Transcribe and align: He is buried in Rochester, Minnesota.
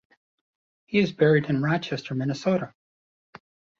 He 0.87 0.97
is 0.97 1.11
buried 1.11 1.45
in 1.45 1.61
Rochester, 1.61 2.15
Minnesota. 2.15 2.73